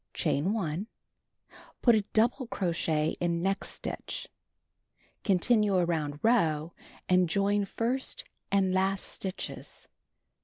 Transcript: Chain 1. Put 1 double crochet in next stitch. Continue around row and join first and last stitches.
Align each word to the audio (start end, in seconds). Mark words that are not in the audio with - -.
Chain 0.15 0.51
1. 0.53 0.87
Put 1.83 1.93
1 1.93 2.03
double 2.13 2.47
crochet 2.47 3.15
in 3.19 3.43
next 3.43 3.69
stitch. 3.69 4.27
Continue 5.23 5.75
around 5.75 6.19
row 6.23 6.73
and 7.07 7.29
join 7.29 7.65
first 7.65 8.25
and 8.51 8.73
last 8.73 9.03
stitches. 9.03 9.87